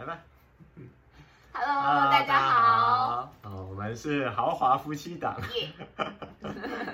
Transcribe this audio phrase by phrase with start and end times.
[0.00, 0.18] 来吧。
[1.52, 3.34] Hello，大家好。
[3.42, 5.36] 哦，我们是豪华夫妻档。
[5.60, 5.68] 耶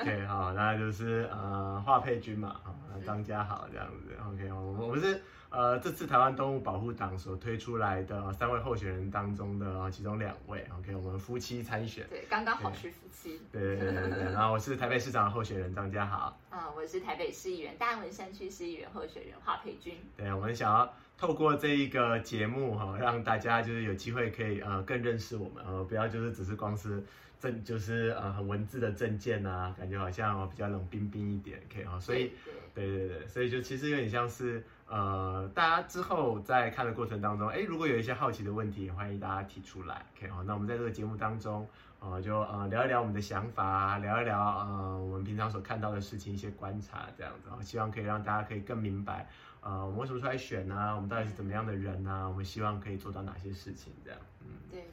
[0.01, 2.57] OK，好，那就是呃华佩君嘛，
[3.05, 4.17] 张家豪这样子。
[4.29, 10.67] OK，我们我们是呃这次台湾动物保护党所推出来的三位候选人当中的呃其中两位。
[10.79, 12.07] OK，我们夫妻参选。
[12.09, 13.41] 对，刚刚好是夫妻。
[13.51, 14.33] 对对对对对。
[14.33, 16.39] 然后我是台北市长的候选人张家豪。
[16.51, 19.95] 嗯，我是台北市议员大安文山区市议员候选人华培君。
[20.17, 27.03] 对，我们想要透过这一个节目哈，让大家就是有机会可以呃更认识我们，呃不要就是只是光是
[27.39, 32.33] 证就是呃很文字的证件啊，感觉好像、哦、比较冷冰冰一点，OK 哈，所以
[32.75, 41.67] 对对对对，所以就其实有点像是呃大家之后在看的过程当中，哎如果有一些好奇的问题，也欢迎大家提出来，OK 好，那我们在这个节目当中。
[41.99, 49.27] 呃，就呃聊一聊我们的想法，聊一聊呃我们平常所看到的事情一些观察这样子，啊，希望可以让大家可以更明白，
[49.63, 54.87] 呃，我们为什么出来选呢、我们到底是怎么样的人呢、我们希望可以做到哪些事情这样，嗯，对。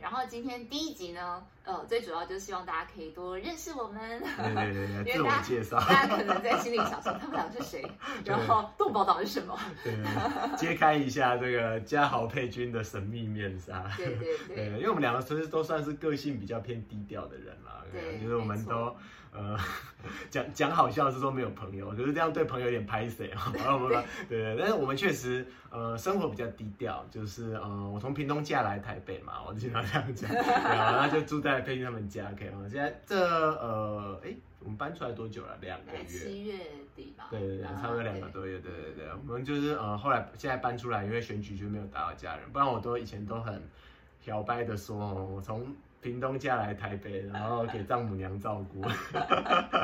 [0.00, 4.20] 然后今天第一集呢，呃，最主要就是希望大家可以多认识我们。
[4.38, 7.84] 对对对对， 自我因为大家介绍，大家可能在心里想说他们俩是谁，
[8.24, 9.58] 然后动保岛是什么？
[9.84, 9.94] 对
[10.56, 13.84] 揭开一下这个嘉豪佩君的神秘面纱。
[13.96, 14.78] 对对对， 对。
[14.78, 18.96] 因为我们两个其实都算是个性比较偏低调的人啦，对就是我们都
[19.32, 19.56] 呃
[20.30, 23.52] 讲讲好笑是说没有朋友，可是这样对朋友有点拍谁啊？
[23.54, 35.56] 然后我们对对，但是我们确实呃生活比较低调，就是呃我从屏东嫁来台北嘛，我经常这样讲，然后就住在佩君他们家，OK 吗，现在这呃哎我们搬出来多久了？
[35.60, 36.04] 两个月。
[36.04, 36.54] 七月
[36.94, 37.26] 底吧。
[37.30, 43.62] 对对对，嗯差不多两个多月，对对对，我们就是呃后来现在搬出来，因为选举就没有打扰家人，不然我都以前都很
[44.26, 48.80] 摇摆的说哦，我从屏东嫁来台北，然后给丈母娘照顾，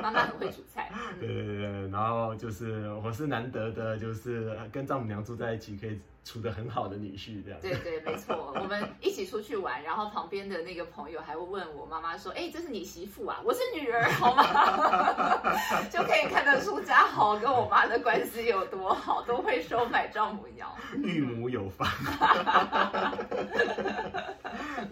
[0.03, 0.91] 妈妈很会煮菜。
[1.21, 7.61] 对对对对，然后就是我是难得的，就是跟丈母娘住在一起可以处得很好的女婿这样。
[7.61, 13.41] 对对，没错，我们一起出去玩，然后旁边的那个朋友还会问我妈妈说：“哎，这是你媳妇啊？
[13.45, 14.43] 我是女儿，好吗？”
[15.93, 20.71] 就可以看得出家豪跟我妈的关系有多好，都会收买丈母娘。
[21.03, 21.87] 育母有方。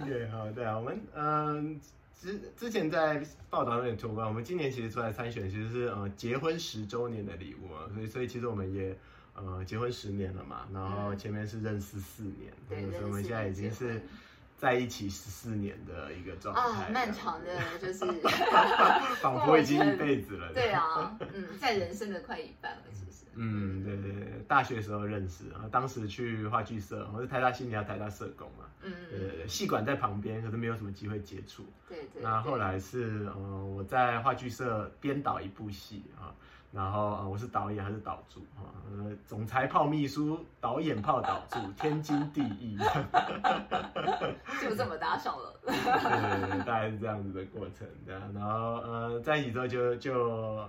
[0.05, 1.81] 对，好，对啊，我们嗯。
[2.17, 8.97] 之之前在报道有点脱关，我们今年其实出来参选，其实是呃结婚十周年的礼物啊，所以所以其实我们也
[9.35, 14.01] 呃结婚十年了嘛，然后前面是认识四年，对所以我们现在已经是
[14.57, 18.07] 在一起十四年的一个状态，啊，漫长的，就是
[19.21, 20.51] 仿佛已经一辈子了。
[20.55, 23.04] 对啊，嗯，在人生的快一半了，其实。
[23.37, 31.65] 嗯，对对对，大学时候认识，然后当时去话剧社，我是台大新娘、台大社工嘛，嗯对对对，戏馆在旁边，可是没有什么机会接触。
[31.89, 32.23] 对对。
[32.23, 36.35] 那后来是呃，我在话剧社编导一部戏啊，
[36.73, 38.71] 然后呃我是导演还是导助啊？
[38.91, 42.79] 呃，总裁泡秘书，导演泡导助，天经地义。
[44.61, 45.61] 就这么搭上了。
[45.65, 50.69] 对对对，大概是这样子的过程，这样，然后呃，在一起之后就就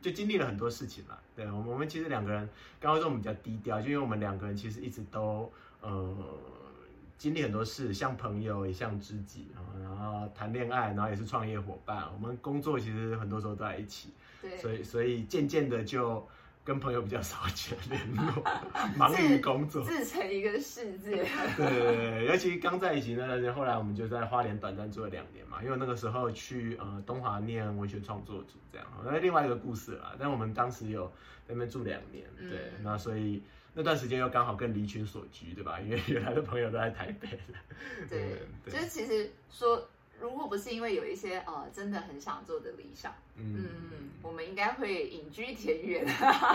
[0.00, 1.20] 就经历了很多事情了。
[1.36, 2.48] 对，我们我们其实两个人，
[2.80, 5.50] 刚刚说我们比较低调，就因为我们两个人其实一直都
[5.80, 6.16] 呃
[7.18, 12.04] 经历很多事，像朋友也像知己啊，然后谈恋爱，然后也是创业伙伴。
[12.14, 14.56] 我们工作其实很多时候都在一起，对。
[14.58, 16.26] 所以所以渐渐的就
[16.64, 18.42] 跟朋友比较少去联络，
[18.96, 19.84] 忙于工作。
[19.84, 21.24] 自成一个世界。
[21.56, 30.14] 对对对，尤其刚在一起那段时间，后来我们就在花莲短暂住了两年嘛，因为那个时候去呃东华念文学创作组这样，那另外一个故事啦。
[30.18, 31.06] 但我们当时有
[31.46, 33.42] 在那边住两年，对，嗯那所以
[33.74, 35.78] 那段时间又刚好更离群所居，对吧？
[35.80, 37.28] 因为原来的朋友都在台北
[38.08, 39.86] 对，对就是其实说，
[40.20, 43.66] 如果不是因为有一些呃真的很想做的理想，嗯，
[44.22, 46.06] 我们应该会隐居田园，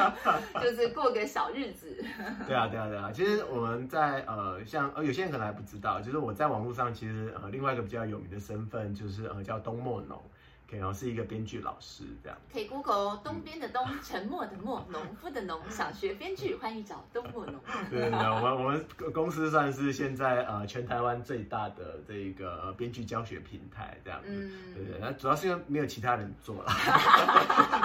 [0.61, 2.03] 就是过个小日子。
[2.47, 3.11] 对啊，对啊，对啊。
[3.11, 10.21] 其实我们在呃，像呃，有些人可能还不知道，就是我在网络上其实呃，另外一个比较有名的身份就是呃，叫东莫农。
[10.69, 12.37] OK，然后是一个编剧老师这样。
[12.53, 17.55] 可以 Google 哦东边的东，沉默的默，农夫的农，想学编剧，欢迎找东莫农。
[17.89, 24.27] 对对对，我们我们公司算是现在呃全台湾最大的这个呃编剧教学平台这样子。
[24.29, 26.71] 嗯，对对，那主要是因为没有其他人做了，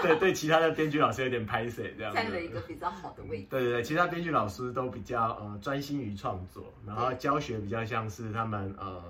[0.02, 2.18] 对 对，其他的编剧老师有点拍谁这样子。
[2.18, 3.46] 占了一个比较好的位置。
[3.48, 9.02] 对对对，其他编剧老师都比较呃专心于创作，然后教学比较像是他们呃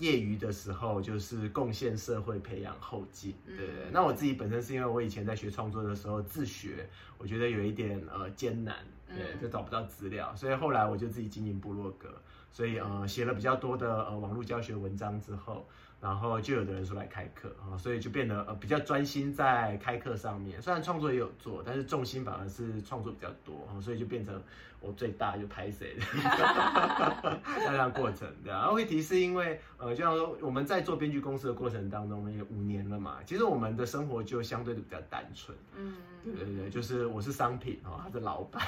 [0.00, 3.32] 业余的时候就是贡献社会、培养后进。
[3.46, 8.76] 对对对，嗯那我自己本身是因为我以前在学创作的时候自学，我觉得有一点呃艰难，
[9.06, 12.08] 对，嗯就找不到资料，所以后来我就自己经营部落格，
[12.50, 15.64] 所以呃写了比较多的呃网络教学文章之后。
[16.00, 17.54] 然后就有的人说来开课。
[17.60, 20.62] 啊，所以就变得呃比较专心在开课上面。
[20.62, 23.68] 虽然创作也有做，但是重心反而是创作比较多。
[23.68, 24.42] 啊，所以就变成
[24.80, 28.26] 我最大就拍谁 的这样过程。
[28.42, 35.56] 对啊，会提示因为呃，就像说我们在做编剧公司的过程当中，也五年了嘛，其实我们的生活就相对的比较单纯。
[35.76, 38.62] 嗯，对对对，就是我是商品哦，他是老板，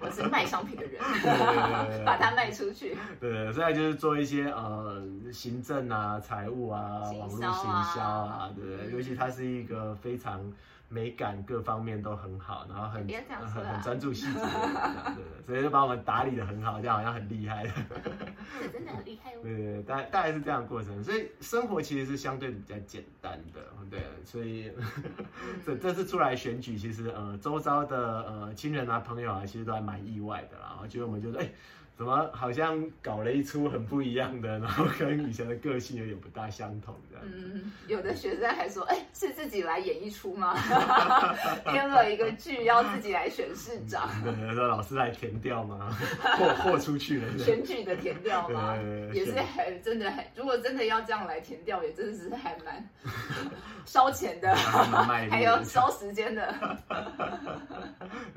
[0.00, 0.92] 我是卖商品的人，
[1.22, 2.96] 对对对，把它卖出去。
[3.20, 5.02] 对，所以就是做一些呃
[5.32, 7.50] 行政啊、财务啊、网络行
[7.94, 8.92] 销啊，对不对？
[8.92, 10.40] 尤其他是一个非常
[10.88, 17.70] 美感各方面都很好，然后很很很专注细节，对对，所以就把我们打理的很好，这样好像很厉害的。
[18.60, 19.40] 对，真的很厉害哦。
[19.42, 23.60] 对对，大大概是这样过程，所以生活其实是相对比较简单的，
[23.90, 24.70] 对，所以
[25.66, 31.50] 这这次出来选举，其实呃周遭的呃亲人啊、朋友啊，其实都还蛮意外的啦，然后觉得我们就是哎。
[31.96, 37.18] 怎么好像搞了一出很不一样的，然后跟以前的个性有点不大相同的。
[37.22, 40.54] 嗯，有的学生还说，哎，是自己来演一出吗？
[41.64, 44.10] 编了一个剧要自己来选市长。
[44.22, 45.96] 对，说老师来填掉吗？
[46.36, 47.38] 豁豁出去了。
[47.38, 48.76] 选举的填掉吗？
[49.14, 52.86] 也是很真的很，如果真的要这样来填掉，也真的是还蛮
[53.86, 54.54] 烧钱的，
[55.30, 56.54] 还有烧时间的。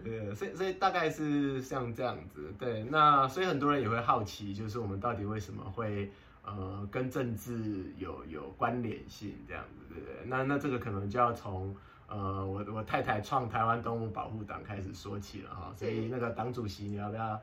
[0.02, 2.54] 对，所以所以大概是像这样子。
[2.58, 3.49] 对，那所以。
[3.50, 6.10] 很多人也会好奇，就是我们到底为什么会
[6.44, 10.16] 呃跟政治有有关联性这样子，对不对？
[10.25, 11.75] 那那这个可能就要从
[12.07, 15.74] 呃我我太太创台湾动物保护党开始说起了哈。
[15.75, 17.40] 所以那个党主席，你要不要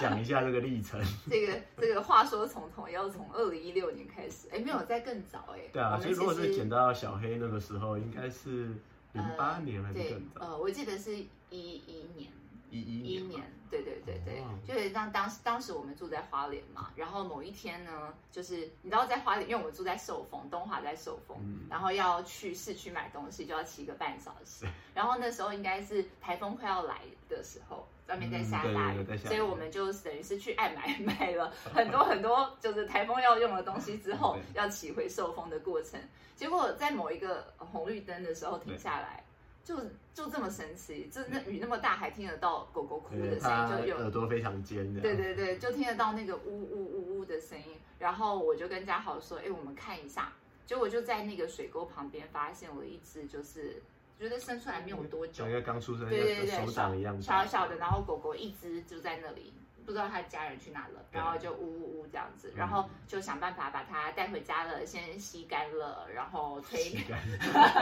[0.00, 1.00] 讲一下这个历程？
[1.30, 5.60] 这个这个话说从头，要从二零一六年开始， 哎，没有在更早哎。
[5.72, 8.74] 对啊，所以如果是捡到小黑那个时候，应该是
[9.12, 10.40] 零八年还是更早？
[10.40, 12.30] 呃，我记得是一一年。
[12.80, 21.36] 一一年，对对对对，就是让当时当时我们住在花莲嘛，然后某一天呢，就是你知道在花莲，因为我们住在寿丰，东华在寿丰，
[21.68, 36.00] 然后要去市区买东西就要骑个半小时，然后那时候应该是台风快要来的时候，外面在下大雨，所以我们就等于是去爱买 买了 很多很多就是台风要用的东西之后，要骑回寿丰的过程，
[36.36, 39.22] 结果在某一个红绿灯的时候停下来。
[39.64, 39.76] 就
[40.12, 45.00] 就这么神奇，就那雨那么大，还听得到狗狗哭的声音，就有耳朵非常尖的。
[45.00, 47.76] 对对对，就听得到那个呜呜呜呜的声音。
[47.98, 50.32] 然后我就跟嘉豪说：“哎，我们看一下。”
[50.66, 53.82] 结果就在那个水沟旁边发现了一只，就是
[54.18, 59.52] 觉得生出来没有多久，一个刚出生，对对对，手掌一样小小的，然后狗狗一只就在那里。
[59.84, 66.90] 不知道他家人去哪了，然后就呜呜呜这样子，然后就想办法把它带回家了，先吸干了，然后推，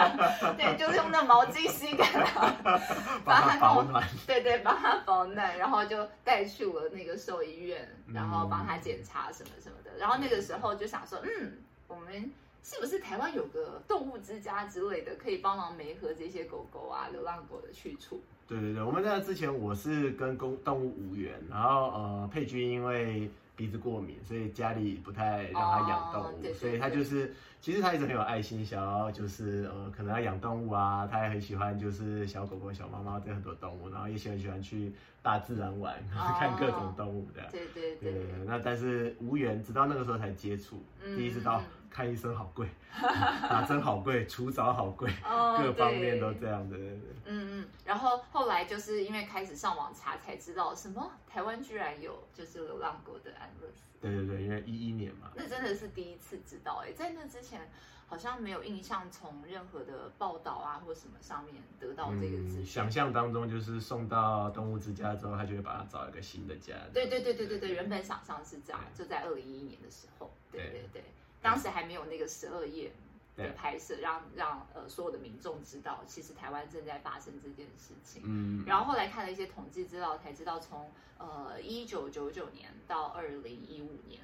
[0.57, 2.81] 对，就是用那毛巾吸干了，
[3.25, 12.33] 把它保暖，对对，帮它保暖，然后就带去了那个兽医院，然后帮他检查什么什么的，然后那个时候就想说，嗯，我们
[12.63, 18.23] 是不是台湾有个动物之家之类的，可以帮忙媒合这些狗狗啊、流浪狗的去处？
[18.51, 34.93] 对对对，我们在之前我是跟公动物无缘，然后呃佩君因为鼻子过敏，所以家里不太让他养动物，所以他就是其实他一直很有爱心，想要就是呃可能要养动物啊，他也很喜欢就是小狗狗、小猫猫这很多动物，然后也喜欢喜欢去
[35.23, 37.43] 大自然玩， 看各种动物的。
[37.53, 38.27] 对对对。
[38.45, 40.83] 那但是无缘，直到那个时候才接触，
[41.17, 41.63] 第一次到。
[41.91, 45.13] 看医生好贵， 打针好贵，除蚤好贵，
[45.59, 46.77] 各方面都这样的。
[46.79, 53.91] 嗯嗯，然后后来就是因为开始上网查才知道，什么台湾居然有就是流浪狗的安乐死。
[54.01, 55.31] 对对对，因为一一年嘛。
[55.35, 57.69] 那真的是第一次知道哎，在那之前
[58.07, 62.67] 好像没有印象，从任何的报道啊或什么上面得到这个资讯。
[62.67, 66.75] 想象当中就是送到动物之家之后，他就会把它找一个新的家。
[66.95, 70.31] 对对对对对对，原本想象是这样，就在二零一一年的时候。
[70.51, 71.05] 对对对。
[71.43, 72.93] 当时还没有那个十二页
[73.37, 78.23] 的拍摄，让让呃所有的民众知道，其实台湾正在发生这件事情。
[78.25, 84.21] 嗯，然后后来看了一些统计资料，才知道从呃一九九九年到二零一五年，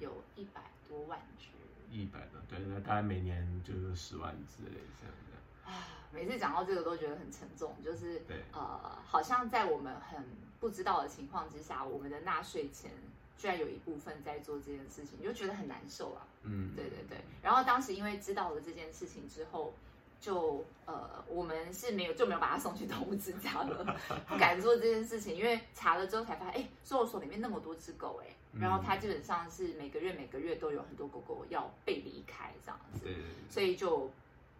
[0.00, 1.46] 有一百多万只。
[1.88, 5.70] 一百多，对，那大概每年就是十万之类这样的。
[5.70, 10.24] 啊，每次讲到这个都觉得很沉重，就是对呃，好像在我们很
[10.58, 12.90] 不知道的情况之下，我们的纳税钱。
[13.38, 16.26] 居然有一部分在做这件事情，你就觉得很难受啊。
[16.42, 17.18] 嗯，对对对。
[17.42, 19.74] 然后当时因为知道了这件事情之后，
[20.20, 23.96] 就呃，我们是没有就没有把它送去动物之家了，
[24.28, 33.06] 不敢做这件事情，因为查了之后才发现，哎，收容所里面那么多只狗，哎，然后它基本上是每个月每个月都有很多狗狗要被离开这样子，
[33.50, 34.10] 所以就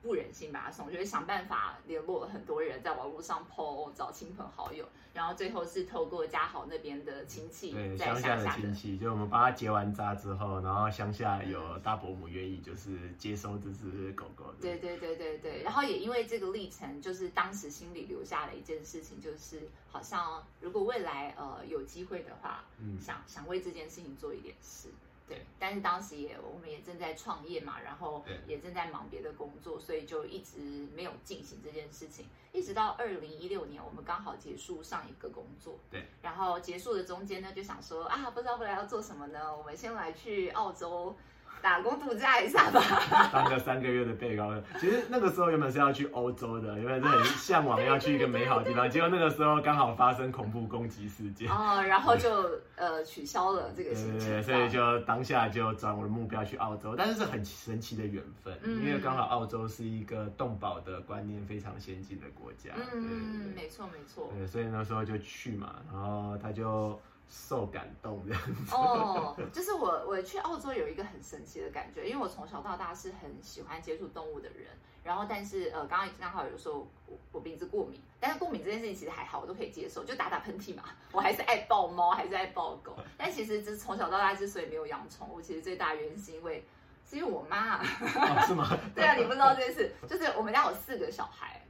[0.02, 14.54] 不忍心把他送，就是想办法联络了很多人，在网络上 PO 找亲朋好友，然后最后是透过嘉豪那边的亲戚，对在乡下的亲戚，就我们帮他结完扎之后，然后乡下有大伯母愿意就是接收这只狗狗。
[14.60, 24.88] 对对对对对，然后也因为这个历程，就是当时心里留下了一件事情，就是好像如果未来呃有机会的话，嗯想想为这件事情做一点事。
[25.28, 30.58] 对，但是当时也我们也正在创业嘛，然后对也正在忙别的工作，所以就一直
[30.94, 32.26] 没有进行这件事情。
[32.52, 39.54] 一直到二零一六年，我们刚好结束上一个工作，对，然后结束的中间呢，就想说啊，不知道未来要做什么呢？
[39.54, 41.14] 我们先来去澳洲
[41.62, 42.80] 打工度假一下吧。
[43.32, 44.62] 当个三个月的被告人。
[44.78, 51.50] 其实那个时候原本是要去欧洲的，原本是很向往要去一个美好的地方，结果那个时候刚好发生恐怖攻击事件。
[51.50, 52.30] 哦，然后就
[52.76, 64.32] 呃取消了这个行程，对，所以就当下就转我的目标去澳洲，但是是很神奇的缘分，嗯因为刚好澳洲是一个动保的观念非常先进的国家，嗯，没错没错。
[64.36, 68.74] 对，所以那时候就去嘛，然后他就受感动这样子。
[68.74, 74.68] 哦，就是我我去澳洲有一个很神奇的感觉，因为我从小到大是很喜欢接触动物的人，
[75.02, 86.64] 然后但是呃刚刚刚好有时候我我鼻子过敏，但是过敏这件事情其实还好，我都可以接受，就打打喷嚏嘛，我还是爱抱猫，还是爱抱狗， 但其实就是从小到大之所以没有养宠物，其实最大原因是因为
[87.08, 88.76] 是因为我妈，哦，是吗？
[88.94, 91.60] 对啊，你不知道这件事，就是我们家有四个小孩，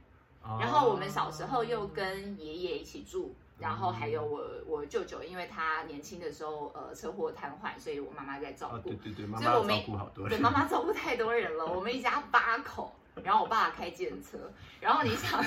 [0.43, 8.97] 哦然后我们小时候又跟爷爷一起住，然后还有我我舅舅，因为他年轻的时候呃车祸瘫痪，所以我妈妈在照哦，顾对。
[8.97, 14.37] 对对，妈妈照顾好多对，妈妈照顾太多人了，我们一家八口，然后我爸开电车，
[14.79, 15.43] 然后你想，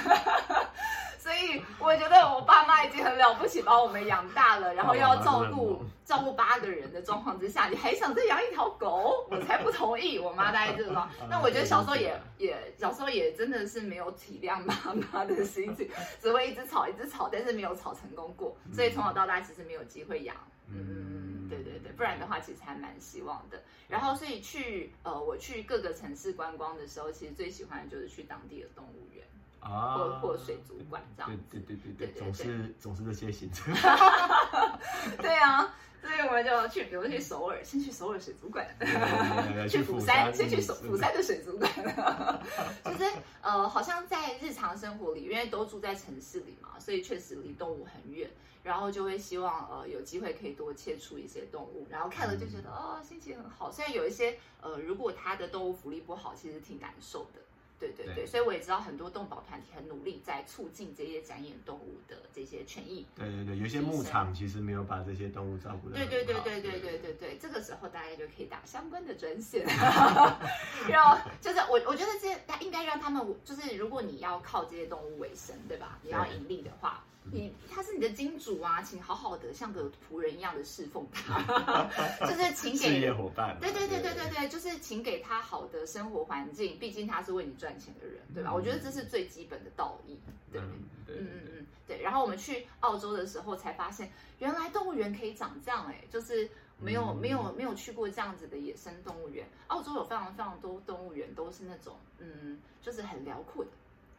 [1.20, 10.18] 所以我觉得我爸妈已经很了不起，把我们养大了，然后又要照顾照顾八个人的状况之下，你还想再养一条狗，我才不同意。
[10.18, 14.74] 我妈大概这个，那我觉得小时候也 也小时候也真的是没有体谅妈
[15.12, 15.86] 妈的心情，
[16.22, 20.34] 只会一直吵一直吵，但是没有吵成功过，所以从小到大其实没有机会养。
[20.72, 23.62] 嗯，对对对，不然的话其实还蛮希望的。
[23.88, 29.22] 然后所以去呃，我去各个城市观光的时候，其实最喜欢的就是去当地的动物园。
[29.60, 33.72] 啊，或或水族馆这样对对对对对，总是总是这些行程。
[35.20, 38.66] 对啊，所以我们就去，比如去首尔，先去首尔水族馆，
[39.68, 41.70] 去釜山，先去首釜山的水族馆。
[42.84, 43.04] 就是
[43.42, 48.30] 呃，好像在日常生活里，因为都住在城市里嘛，所以确实离动物很远，
[48.62, 53.70] 然后就会希望呃有机会可以多接触一些动物，然后看了就觉得哦心情很好。
[53.70, 57.40] 虽然有一些呃，如果它的动物福利不好，其实挺难受的。
[57.80, 58.26] 对对对，对。
[58.26, 63.06] 所以我也知道很多动保团体很努力在促进这些展演动物的这些权益。
[63.16, 66.80] 对对对，有些牧场其实没有把这些动物照顾的对对对对对。
[66.80, 69.64] 对对对，这个时候大家就可以打相关的专线，
[70.88, 75.98] 然后就是我我觉得这他应该让他们就是如果你要靠这些动物为生，对吧？
[76.02, 81.88] 你要盈利的话，你他是你的金主啊，请好好的像个仆人一样的侍奉他，
[82.26, 83.12] 就是请事业给。
[83.12, 83.56] 伙伴。
[83.60, 88.50] 对对对对对对，就是请给他好的生活环境，毕竟他是为你赚钱的人，对吧？
[88.50, 90.18] 嗯我觉得这是最基本的道义，
[90.50, 90.60] 对。
[90.60, 92.00] 嗯对嗯嗯嗯，对。
[92.02, 96.48] 然后我们去澳洲的时候才发现，原来动物园可以长这样哎、就是
[96.78, 99.46] 没有、嗯没有没有去过这样子的野生动物园。
[99.68, 103.70] 澳洲有非常非常多动物园都是那种嗯，就是很辽阔的。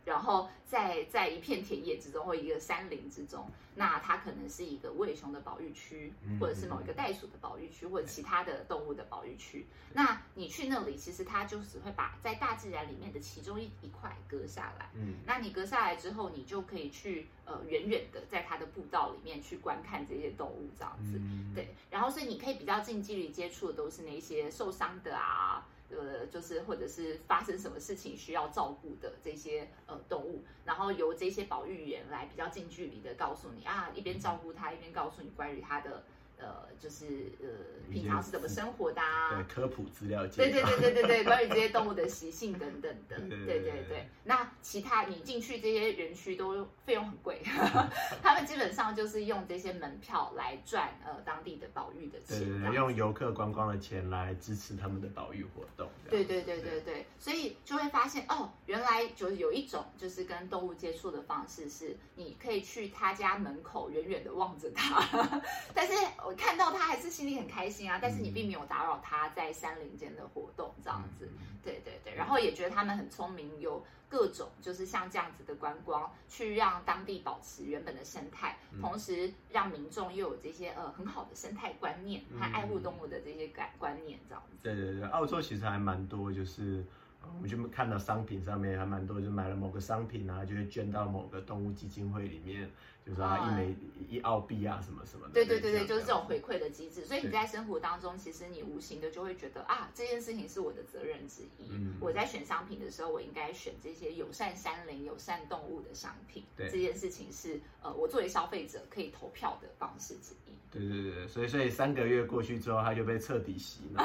[0.06, 9.68] 然后在在一片田野之中或一个山林之中，那它可能是一个卫熊的保育区，嗯或者是某一个袋鼠的保育区，或者其他的动物的保育区。
[9.94, 14.90] 那你去那里，其实它就只会把在大自然里面的其中一一块割下来。
[14.96, 21.20] 嗯那你割下来之后，你就可以去呃远远的在它的步道里面去观看这些动物这样子。
[21.20, 36.04] 嗯，对，然后所以你可以比较近距离接触的都是那些受伤的啊，呃，就是或者是发生什么事情需要照顾的这些呃动物，然后由这些保育员来比较近距离的告诉你啊，一边照顾它，一边告诉你关于它的
[36.42, 37.06] 呃，就是
[37.42, 37.48] 呃
[37.92, 40.68] 平常是怎么生活的啊，对科普资料介对绍。
[40.68, 44.10] 对对对对对， 关于这些动物的习性等等的，对对对对对对。
[44.24, 47.42] 那其他你进去这些园区都费用很贵，
[48.24, 55.88] 他们基本上就是用这些门票来赚呃当地的保育的钱，对对对，用游客观光的钱来支持他们的保育活动。
[56.10, 65.42] 对对对对对，所以就会发现哦，原来就是有一种就是跟动物接触的方式，是你可以去他家门口远远的望着它，
[65.74, 65.94] 但是
[66.32, 71.30] 我看到它还是心里很开心啊，但是你并没有打扰它在山林间的活动这样子。
[71.62, 84.58] 对对对，然后也觉得他们很聪明，有各种就是像这样子的观光，去让当地保持原本的生态，同时让民众又有这些呃很好的生态观念和爱护动物的这些感观念这样子。
[84.64, 86.86] 对对对，澳洲其实还蛮多，就是
[87.22, 92.72] 呃我们就看到商品上面还蛮多，就买了某个商品啊，就会捐到某个动物基金会里面，
[93.06, 93.76] 就是啊一枚
[94.10, 95.34] 一澳币啊什么什么的。
[95.34, 97.06] 对对对对，就是这种回馈的机制。
[97.06, 101.70] 所以你在生活当中，其实你无形的就会觉得啊，这件事情是我的责任之一。
[101.72, 106.44] 嗯我在选商品的时候，我应该选这些友善山林、友善动物的商品。
[106.56, 110.52] 对这件事情是呃，我作为消费者可以投票的方式之一。
[110.72, 114.04] 对对对对，所以所以三个月过去之后，他就被彻底洗脑。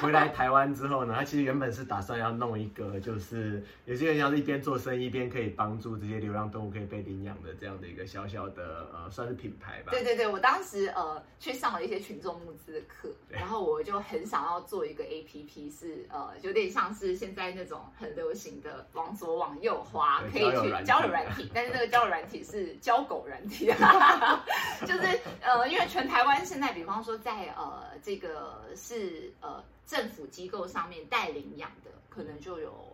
[0.00, 9.90] 回来台湾之后呢，他其实原本是打算要弄一个，就是有些人要是一边做生意，一边可以帮助这些流浪动物可以被领养的这样的一个小小的呃，算是品牌吧。
[9.90, 23.72] 对对对，我当时呃去上了一些群众募资的课，然后我就很想要做一个 A P P，是呃有点像是现在那种很流行的往左往右滑，可以去交友软体交友软体，但是那个交友软体是交狗软体，
[24.86, 32.86] 就是呃因为全台湾现在，比方说在呃这个是呃政府机构上面带领养的，可能就有。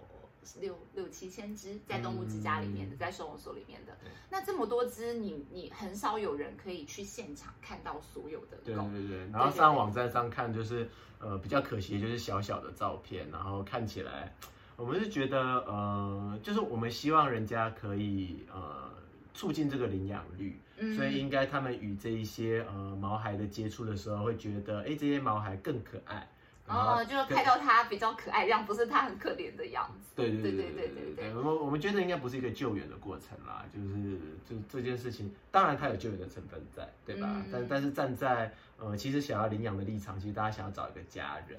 [0.61, 3.97] 六六七千只在动物之家里面的，嗯在收容所里面的，
[4.31, 8.63] 那这么多只，你你很少有人可以去现场看到所有的狗。
[8.65, 9.09] 对对。
[9.09, 14.35] 对，然后上网站上看就是呃比较可惜，就是小小的照片，然后看起来
[14.77, 18.91] 我们是觉得呃就是我们希望人家可以呃
[19.33, 20.97] 促进这个领养率，嗯。
[20.97, 26.29] 所以应该他们与这一些呃毛孩的接触的时候，会觉得哎这些毛孩更可爱，
[26.67, 30.13] 哦，就是看到它比较可爱，这样不是它很可怜的样子。
[30.17, 31.35] 对对对对对对对。
[31.35, 34.19] 我们我们觉得应该不是一个救援的过程啦，就是
[34.49, 37.45] 就这件事情，当然它有救援的成分在，对吧？
[37.53, 41.59] 但但是站在呃，其实想要领养的立场，其实大家想要找一个家人。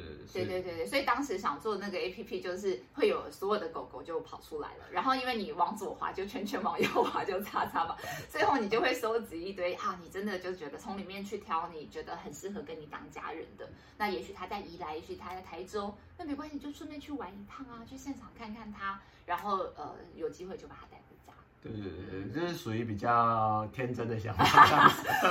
[0.00, 7.96] 对对，对对对对，所以当时想做那个 A P P，就是会有所有的狗狗就跑出来了，然后因为你往左滑就圈圈，往右滑就叉叉嘛，
[8.30, 13.68] 最后你就会收集一堆啊，你真的就觉得从里面去挑你觉得很适合跟你当家人的，
[13.98, 21.01] 那也许他在宜兰，也许他在台州，那没关系，就顺便去玩一趟啊，去现场看看他，然后呃有机会就把他带。
[21.62, 24.88] 对对对对，这是属于比较天真的想法，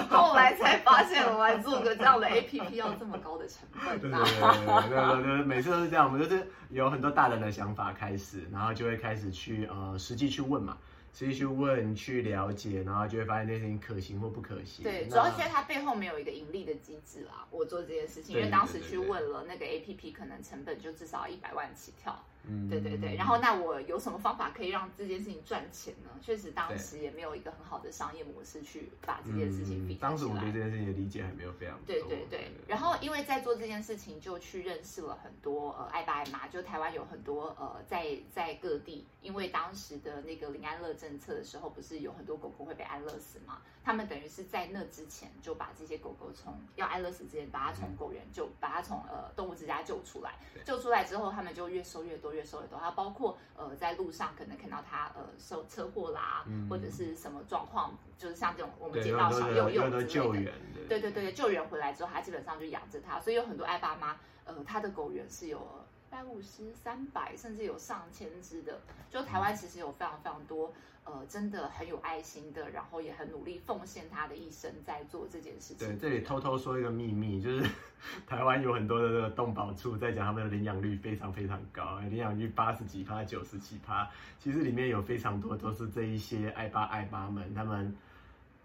[0.09, 3.97] 后来才发现，我们做个这样的 A P P 要这么高的成本啊！
[4.01, 10.77] 对对对对对对对，每次都是这样，我们就是有很多大人的想法开始，然后就会开始去呃实际去问嘛，
[11.13, 14.83] 实际去问去了解，然后就会发现这件事情可行或不可行。
[14.83, 17.45] 对，主要是在它背后没有一个盈利的机制啦。
[17.51, 22.17] 我做这件事情，因为当时去问了那个 A P P，可能成本就至少一百万起跳。
[22.47, 26.09] 嗯对对对，然后那我有什么方法可以让这件事情赚钱呢？
[26.21, 31.85] 确实当时也没有一个很好的商业模式去把这件事情比嗯当时我对这件事情的理解还没有非常多。
[31.85, 43.61] 对对对，然后因为在做这件事情，就去认识了很多呃爱爸爱妈，就台湾有很多呃在在各地，因为当时的那个临安乐政策的时候，不是有很多狗狗会被安乐死嘛？
[43.83, 60.03] 他们等于是在那之前就把这些狗狗从要安乐死之前，把它从狗园就把它从呃动物之家救出来，救出来之后，他们就越收越多，越收越多，还包括呃在路上可能看到它呃受车祸啦，嗯或者是什么状况，就是像这种我们对，捡到小幼幼之类的。
[60.05, 60.53] 救援，
[60.87, 68.79] 对对对，救援回来之后，他基本上就养着它，所以有很多爱爸妈，呃，他的狗园是有一百五十、三百，甚至有上千只的。
[69.09, 70.71] 就台湾其实有非常非常多，
[71.05, 75.87] 呃，真的很有爱心的，然后也很努力奉献他的一生在做这件事情。
[75.87, 77.69] 对，这里偷偷说一个秘密，就是
[78.27, 87.95] 台湾有很多的这个动保处在讲他们的领养率非常非常高，领养率八十几趴、九十几趴，其实里面有非常多都是这一些爱爸爱妈们他们。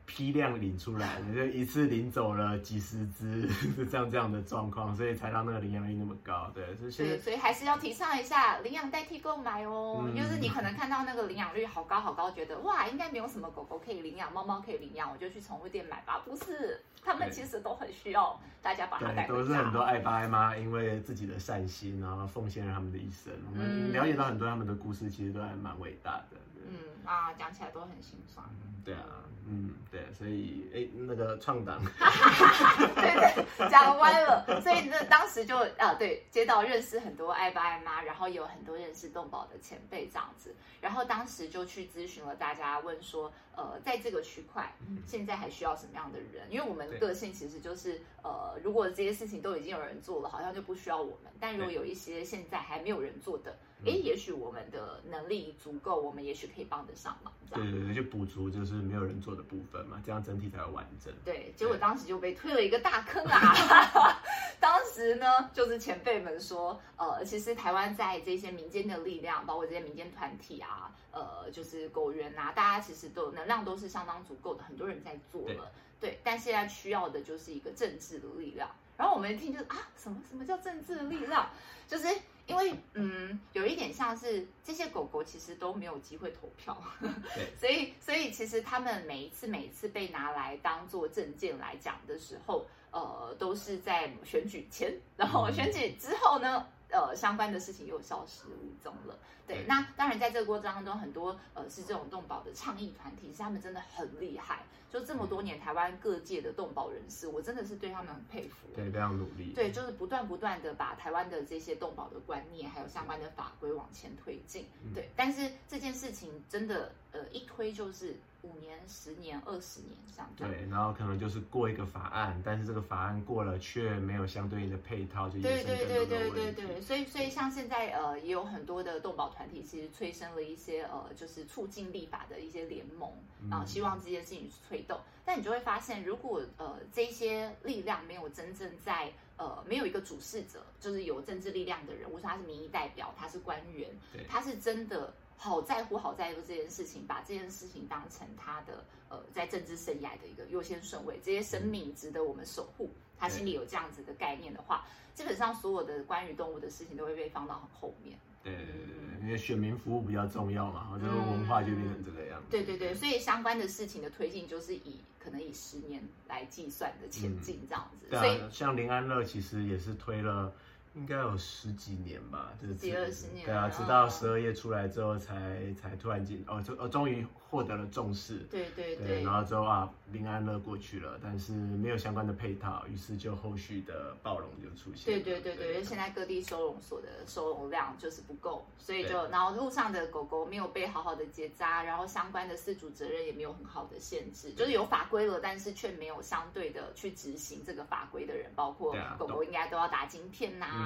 [0.07, 6.51] 批量领出来的，就一次领走了几十只，是 这样这样的状况，所以才让那个领养率那么高。
[6.55, 10.05] 对，所以所以还是要提倡一下领养代替购买哦。
[10.07, 16.23] 嗯就是你可能看到那个领养率好高好高，觉得哇，应该没有什么狗狗可以领养，猫猫可以领养，我就去宠物店买吧。
[16.25, 19.45] 不是，他们其实都很需要大家把它带对，回家。
[19.45, 23.33] 都是很多爱爸爱妈因为自己的善心，然后奉献了他们的一生。
[23.51, 26.37] 我们嗯了解到很多他们的故事，其实都还蛮伟大的。
[26.69, 26.75] 嗯
[27.07, 28.45] 啊，讲起来都很心酸。
[28.85, 31.83] 对啊，嗯，对，所以哎，那个创党，
[32.95, 34.61] 对对，讲歪了。
[34.61, 40.55] 所以那当时就啊，对，接到认识很多爱爸爱妈，然后也有很多认识动保的前辈这样子。
[40.81, 44.73] 然后当时就去咨询了大家，问说，呃，在这个区块，
[45.05, 46.47] 现在还需要什么样的人？
[46.49, 51.33] 因为我们个性其实就是，呃，如果这些事情都已经有人做了，好像就不需要我们。
[51.40, 57.70] 但如果有一些现在还没有人做的，嗯诶，也许我们的能力足够，我们也许可以帮得上嘛，这样。
[57.70, 61.12] 对对对，就补足就是没有人做的部分嘛，这样整体才会完整。
[61.24, 63.54] 对，结果当时就被推了一个大坑啊！
[64.59, 75.70] 当时呢，就是前辈们说，呃，其实台湾在这些民间的力量，包括这些民间团体啊，呃，就是狗园啊，大家其实都有能量都是相当足够的，很多人在做了。
[76.00, 78.68] 对，但现在需要的就是一个政治的力量。
[78.96, 81.48] 然后我们一听就是啊，什么什么叫政治的力量？
[81.87, 82.09] 就是
[82.46, 87.11] 因为嗯，有一点像是这些狗狗其实都没有机会投票，对，
[87.59, 99.18] 所以所以其实他们每一次每一次被拿来当做证件来讲的时候，呃，都是在选举前，然后选举之后呢，呃，相关的事情又消失无踪了。
[99.46, 104.64] 对，那当然在这个过程当中，很多呃是这种动保的倡议团体，是他们真的很厉害。
[104.90, 108.68] 就这么多年，台湾各界的动保人士，我真的是对他们很佩服。
[108.75, 109.53] 对，非常努力。
[109.55, 114.64] 对，就是不断不断的把台湾的这些动保的观念，还有相关的法规往前推进。
[114.94, 120.30] 对，但是这件事情真的，呃，一推就是五年、十年、二十年这样。
[120.37, 126.80] 对，然后可能就是过一个法案，但是这个法案过了，却没有相对应的配套，就对对对对对对。
[126.80, 133.11] 所以，所以像现在呃，也有很多的动保团体，其实催生了一些呃，就是促进立法的一些联盟，
[133.50, 135.00] 然后希望这件事情推动。
[135.24, 143.90] 但你就会发现，如果呃这些力量没有真正在呃没有一个主事者，就是有政治力量的人，我说他是民意代表，他是官员，
[144.28, 158.18] 他是真的好在乎好在乎这件事情，把这件事情当成他的呃在政治生涯的一个优先顺位，这些生命值得我们守护，他心里有这样子的概念的话，基本上所有的关于动物的事情都会被放到很后面。
[158.42, 162.46] 对对对，因为选民服务比较重要嘛，这个文化就变成这个样子。
[162.51, 168.07] 对对对，所以相关的事情的推进就是以可能以十年来计算的前进这样子。
[168.09, 170.53] 对啊，像林安乐其实也是推了。
[170.96, 200.86] 应该有十几年吧，就是几二十年，对啊，直到十二月出来之后，才才突然间哦，就哦，终于获得了重视，对对对，然后之后啊，林安乐过去了，但是没有相关的配套，于是就后续的暴龙就出现，对对对对，因为现在各地收容所的收容量就是不够，所以就然后路上的狗狗没有被好好的结扎，然后相关的饲主责任也没有很好的限制，就是有法规了，但是却没有相对的去执行这个法规的人，包括狗狗应该都要打晶片呐。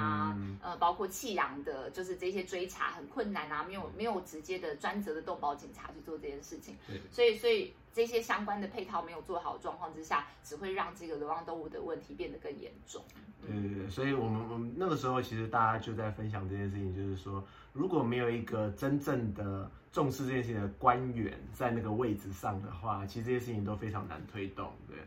[0.61, 6.75] 呃，包括弃养的，就是这些追查很困难啊，没有没有直接的专责的动保警察去做这件事情，
[7.09, 13.03] 所以所以这些相关的配套没有做好状况之下，只会让这个流浪动物的问题变得更严重。
[13.41, 24.97] 对对对，所以我们我们那个时候其实大家就在分享这件事情，就是说如果没有一个真正的重视这件事情的官员在那个位置上的话，其实这些事情都非常难推动，对。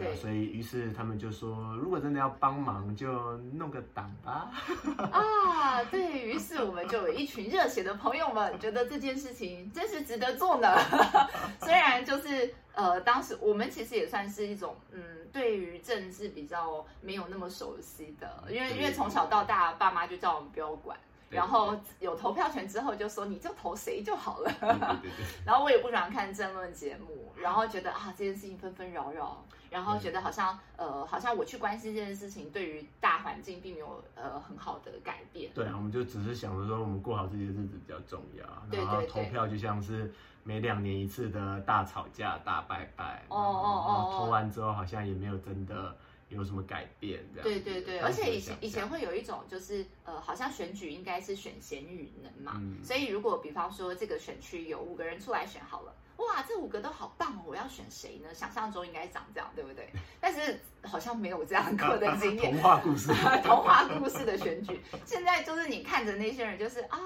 [0.00, 4.50] 对，所以于是他们就说，如果真的要帮忙，就弄个党吧。
[5.12, 10.74] 啊，对于是，我们就有一群热血的朋友们，觉得这件事情真是值得做呢。
[11.60, 20.98] 虽然就是呃，当时我们其实也算是一种嗯，对于政治比较没有那么熟悉的，因为因为从小到大，爸妈就叫我们不要管。
[21.30, 24.50] 然后有投票权之后，就说你就投谁就好了。
[25.46, 35.52] 然后我也不喜欢看争论节目，然后觉得啊这件事情纷纷扰扰，然后觉得好像呃好像我去关心这件事情，对于大环境并没有呃很好的改变。
[35.54, 38.44] 对啊，我们就只是想着说我们过好这些日子比较重要。
[38.76, 40.12] 然后投票就像是
[40.42, 43.24] 每两年一次的大吵架、大拜拜。
[43.28, 44.14] 哦哦哦。
[44.16, 45.96] 投完之后好像也没有真的。
[46.30, 47.20] 有什么改变？
[47.34, 58.32] 这样对对对，而且以前以前会有一种就是呃，好像选举应该是选贤与能嘛，所以如果比方说这个选区有五个人出来选好了，哇，这五个都好棒哦，我要选谁呢？
[58.34, 59.90] 想象中应该长这样，对不对？
[60.20, 62.52] 但是好像没有这样过的经验。
[62.54, 63.08] 童话故事，
[63.44, 66.98] 童话故事的选举，现在就是你看着那些人，就是啊。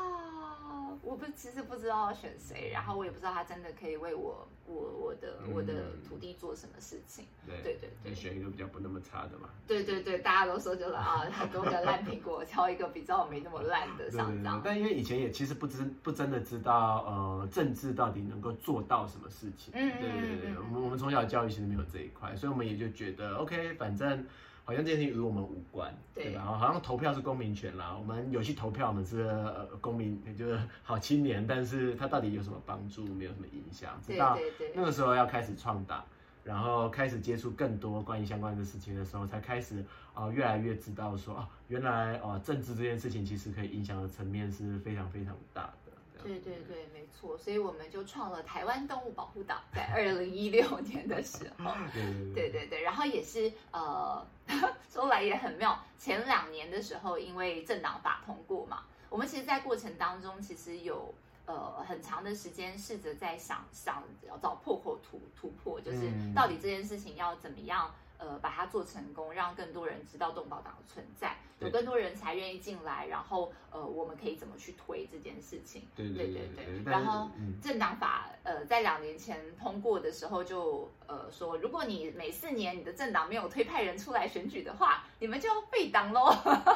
[1.14, 7.24] 我不其实不知道要选谁，然后我也不知道他真的可以为我我我的我的土地做什么事情。
[7.46, 9.48] 对对对对，选一个比较不那么差的嘛。
[9.64, 14.60] 对对对，大家都说就是啊，很多个烂苹果，挑一个比较没那么烂的上涨。
[14.64, 19.72] 但因为以前也其实不知不真的知道呃政治到底能够做到什么事情。
[19.76, 24.26] 嗯对对对，我们我们从小教育其实没有这一块，所以我们也就觉得 OK，反正。
[24.64, 26.42] 好像这件事情与我们无关，对吧？
[26.42, 29.30] 好像投票是公民权啦，我们有去投票我们，是
[29.80, 33.04] 公民，就是好青年，但是他到底有什么帮助？
[33.06, 34.00] 没有什么影响。
[34.06, 34.38] 直到
[34.74, 36.02] 那个时候要开始创党，
[36.42, 45.83] 然后开始接触更多关于相关的事情的时候，才开始啊，越来越知道说啊，原来啊，政治这件事情其实可以影响的层面是非常非常大的。
[46.24, 51.72] 对对对，没错，所以我们就创了台湾动物保护党，在二零一六年的时候，
[52.34, 54.26] 对对对，然后也是呃，
[54.90, 61.14] 说来也很妙，前两年的时候，因为政党法通过嘛，我们其实，在过程当中，其实有
[61.46, 67.94] 呃很长的时间试着在想想要找破口突突破，就是到底这件事情要怎么样。
[68.24, 75.82] 呃把它做成功，让更多人知道动保党的存在，有更多人才愿意进来，然后呃我们可以怎么去推这件事情？
[75.94, 76.82] 对对对对。
[76.84, 77.28] 然后
[77.62, 86.34] 政党法呃在两年前通过的时候就呃说，如果你每四年你的政党没有推派人出来选举的话，你们就要废党喽。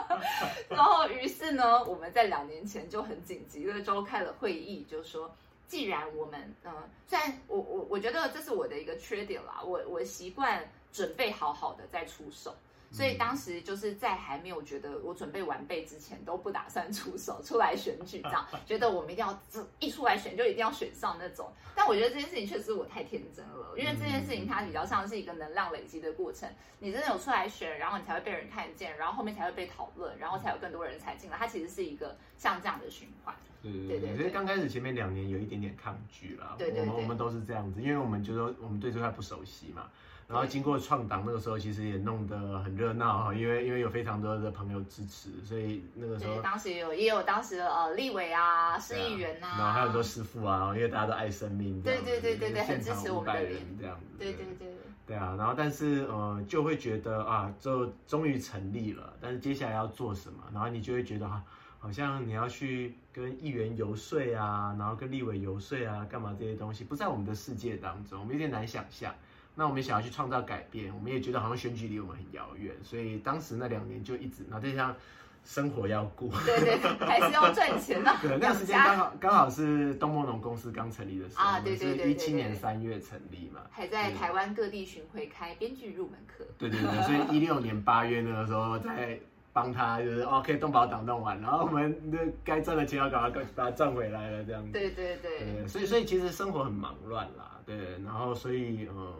[0.69, 5.35] 然后于是呢，我们在两年前就很紧急的召开了会议，就说。
[5.69, 6.73] 既然我们，嗯，
[7.07, 12.55] 虽然我我我觉得这是我的一个缺点啦，我我习惯准备好好的再出手。
[12.91, 21.53] 所以当时就是在还没有觉得我准备完备之前，都不打算出手出来选举，这样 觉得我们一定要这一出来选就一定要选上那种。
[21.75, 26.49] 但我觉得这件事情确实我太天真了，因为这件事情它比较像是一个能量累积的过程。
[26.79, 31.37] 你真的有出来选，然后你才会被人看见，然后后面才会被讨论，然后才有更多人才进来。
[31.37, 33.35] 它其实是一个像这样的循环。
[33.63, 36.55] 对对对，所以刚开始前面两年有一点点抗拒啦。
[36.57, 39.91] 对对对，我们我们都是这样子，因为我们觉得我们对这块不熟悉嘛。
[40.29, 54.69] 然后经过创党那个时候，其实也弄得很热闹哈，因为因为有非常多的朋友支持，所以那个时候当时也有也有当时呃立委啊、市议员呐，然后还有很多师傅啊，因为大家都爱生命，对对对对对，很支持我们的人这样子，对对对。
[55.07, 60.45] 对啊，然后但是呃就会觉得啊，就终于成立了，但是接下来要做什么？
[60.53, 61.43] 然后你就会觉得哈，
[61.79, 69.15] 好像你要去跟议员游说啊，然后跟立委游说啊，干嘛这些东西不在我们的世界当中，我们有点难想象。
[69.59, 74.97] 那我们想要去创造改变，我们也觉得好像选举离我们很遥远，所以当时那两年就一直，然后再加上
[75.45, 78.15] 生活要过，对对，还是要赚钱的。
[78.23, 86.45] 对，那个时间刚好刚好是东梦农公司刚成立的时候，啊，对对对，一七年三月成立嘛，还在台湾各地巡回开编剧入门课。
[86.57, 89.19] 对对对，所以一六年八月那个时候在
[89.53, 94.71] 帮他，就是 OK 东宝党弄完，然后我们那该赚的钱要赶快把它赚回来了，这样子。
[94.71, 95.41] 对对对。
[95.41, 99.13] 对，所以所以其实生活很忙乱啦，对，然后所以嗯。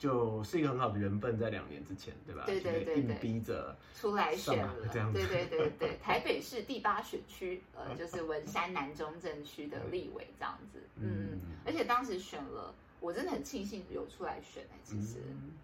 [0.00, 2.44] 就是一个很好的缘分，在两年之前，对吧？
[2.46, 5.18] 对对对对，硬逼着出来选了，这样子。
[5.18, 10.80] 对对对对， 台北市第八选区，呃， 就是文山南中正区的立委这样子。
[10.96, 15.18] 嗯，而且当时选了，我真的很庆幸有出来选哎，其实，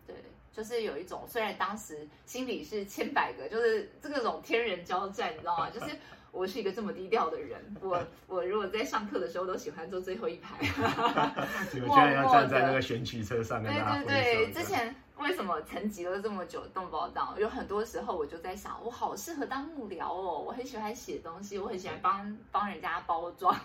[0.06, 0.14] 对，
[0.52, 5.70] 就是有一种虽然当时心里是千百个，就是这个种天人交战，你知道吗？
[5.72, 5.96] 就是。
[6.36, 10.54] 我是一个这么低调的人，我 我如果在上课的时候都喜欢坐最后一排
[11.86, 14.94] 默默要站在那个选曲车上，对对对，之前。
[15.18, 16.62] 为什么沉寂了这么久？
[16.74, 20.44] 动保党有很多时候，我就在想，我好适合当幕僚哦。
[20.46, 23.58] 我很喜欢写东西，我很喜欢帮帮人家包装，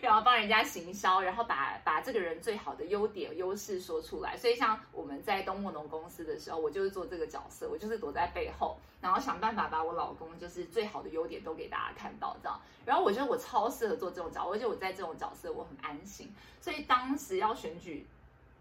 [0.00, 4.36] 然后帮人家行销，然后把把这个人最好的优点、优势说出来。
[4.38, 12.58] 所以，像我们在东木农公司的时候，我就是做这个角色，我就是躲在背后，然后想办法把我老公就是最好的优点都给大家看到，这样。
[12.86, 16.32] 然后我觉得我超适合做这种角色，而且我在这种角色我很安心。
[16.58, 18.06] 所以当时要选举。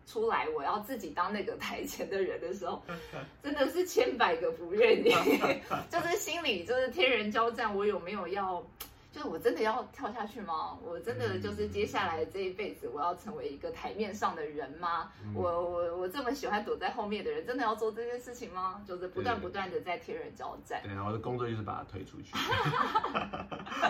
[0.06, 2.84] 出来，我要自己当那个台前的人的时候，
[3.44, 5.10] 真的是千百个不愿意，
[5.90, 7.76] 就是心里就是天人交战。
[7.76, 8.64] 我有没有要？
[9.12, 10.78] 就是我真的要跳下去吗？
[10.84, 15.10] 我真的就是接下来这一辈子，我要成为一个台面上的人吗？
[15.34, 18.84] 我我我这么喜欢躲在后面的人，真的要做这件事情吗？
[18.86, 20.82] 就是不断不断的在天人交战。
[20.84, 22.34] 对啊，我的工作就是把他推出去。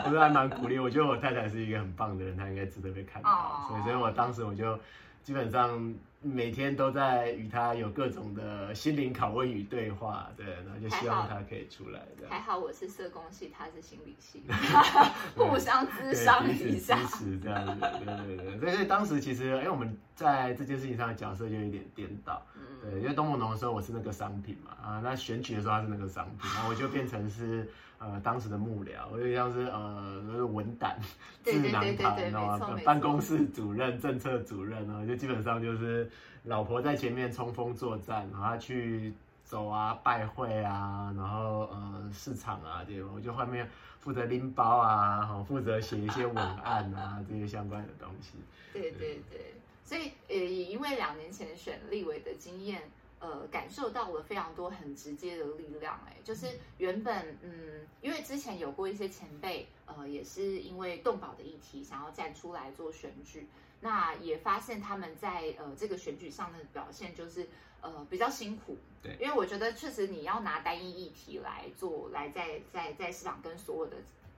[0.06, 0.78] 我觉得还蛮鼓励。
[0.78, 3.66] 我觉得我太太是一个很棒的人，她应该值得被看到。
[3.68, 4.78] 所以，所以我当时我就。
[5.26, 12.00] 基本上每天都在与他有各种的心灵拷问与对话，对，然后就希望他可以出来。
[12.30, 14.44] 还好我是社工系，他是心理系，
[15.36, 18.72] 互相支商一下，支持这样子，对对对。
[18.76, 22.46] 所以当时其实，哎，我们在这件事情上的角色就有点颠倒。
[22.80, 27.68] 对，因为东木农的时候我是那个商品嘛，啊，那选举的时候他是那个商品，然后我就变成是
[28.06, 31.00] 呃当时的幕僚，我就像是呃文胆
[31.44, 32.80] 智囊团，知道吗？
[32.86, 36.10] 办公室主任、政策主任呢，就基本上就是
[36.44, 39.14] 老婆在前面冲锋作战，然后去
[39.44, 43.68] 走啊、拜会啊，然后呃市场啊这些，我就后面
[44.00, 48.38] 负责拎包啊，好负责写一些文案啊这些相关的东西。
[48.72, 49.54] 对对对。
[49.84, 52.82] 所以，呃，也因为两年前选立委的经验，
[53.20, 56.00] 呃，感受到了非常多很直接的力量。
[56.08, 56.48] 哎，就是
[56.78, 63.48] 原本，嗯，因为之前有过一些前辈，呃，也是因为动保的议题想要站出来做选举，
[63.82, 67.48] 那也发现他们在呃这个选举上的表现就是
[67.82, 68.78] 呃比较辛苦。
[69.02, 73.98] 对，因为我觉得确实你要拿单一议题来做，来在在在市场跟所有的。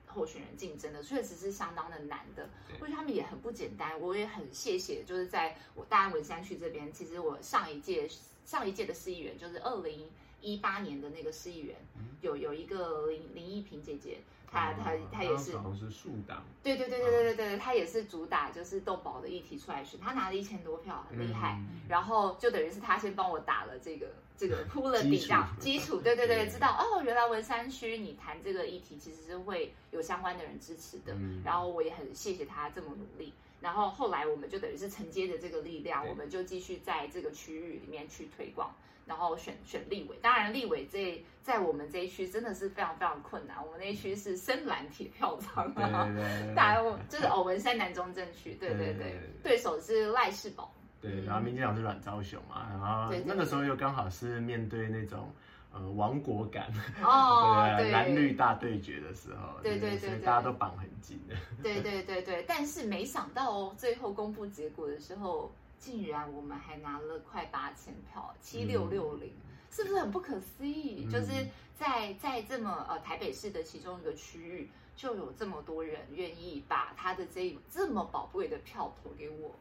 [0.10, 4.00] 候选人竞争的确实是相当的难的，或者他们也很不简单。
[4.00, 8.10] 我也很谢谢，就是在我大安文山区这边，其实我上一届
[8.48, 10.10] 上一届的市议员就是二零
[10.42, 21.58] 一八年的那个市议员，嗯有有一个林林依萍姐姐，她她哦她也是好像是树党，对对对对对对对，他也是主打就是动保的议题出来选，她拿了一千多票，很厉害。
[21.60, 24.08] 嗯然后就等于是她先帮我打了这个
[24.38, 31.14] 这个 铺了底基础这样基础，对对 对，对知道哦，原来文山区你谈这个议题其实是会有相关的人支持的。
[31.16, 33.34] 嗯然后我也很谢谢她这么努力。
[33.60, 38.72] 然后后来我们就等于是承接着这个力量，我们就继续在这个区域里面去推广，
[39.06, 40.18] 然后选选立委。
[40.22, 46.14] 当然，立委这在我们这一区真的是非常非常困难，我们那一区是深蓝铁票仓对对
[46.46, 55.32] 对大家就是偶文山南中正区，对对对对手是赖世宝，对，然后民进党是阮昭雄嘛，然后那个时候又刚好是面对那种
[55.72, 56.72] 呃亡国感，
[57.04, 60.20] 哦，对对，蓝绿大对决的时候，对对对对。
[60.20, 61.20] 大家都绑很紧。
[61.28, 69.32] 的，对对对对，但是没想到哦，最后公布结果的时候，竟然我们还拿了快八千票，七六六零，
[69.70, 71.06] 是不是很不可思议？
[71.06, 71.10] 嗯。
[71.10, 71.46] 就是
[71.78, 79.56] 在在这么呃台北市的其中一个区域，就有这么多人愿意把他的这这么宝贵的票投给我，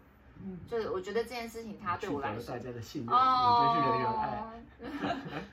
[0.44, 3.20] 嗯，就是我觉得这件事情，它对我来说取得大家的信任，你
[3.60, 4.38] 真是人缘爱。
[4.38, 4.52] 哦，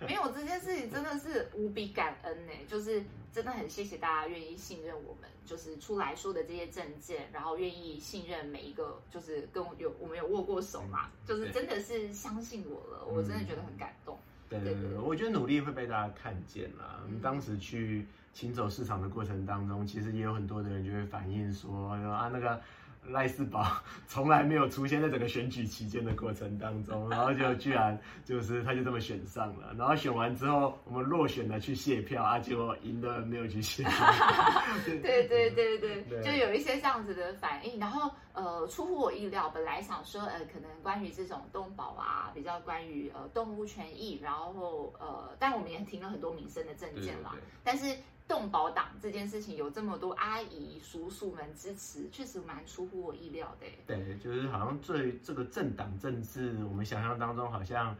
[0.07, 14.17] 没有这件事情真的是无比感恩呢，就是真的很谢谢大家愿意信任我们，就是出来说的这些证件，然后愿意信任每一个，就是跟我有我们有握过手嘛，就是真的是相信我了，我真的觉得很感动。
[14.49, 16.99] 对对对，我觉得努力会被大家看见啦。
[17.07, 22.61] 嗯当时去行走市场的过程当中，其实也有很多的人就会反映说啊，那个
[23.07, 23.65] 赖世宝
[24.07, 33.91] 从来没有出现在整个选举期间的过程当中，然后就居然就是他就这么选上了，然后选完之后我们落选了去卸票啊，结果赢的没有去卸票。
[34.85, 47.95] 对 对对对，对就有一些这样子的反应，然后呃，出乎我意料，本来想说呃，可能关于这种动保啊，比较关于呃动物权益，然后呃，但我们也听了很多民生的证件啦，对对对但是
[48.27, 53.67] 动保党这件事情有这么多阿姨叔叔们支持，确实蛮出乎我意料的。
[53.85, 57.95] 对，就是好像最这个政党政治，我们想象当中好像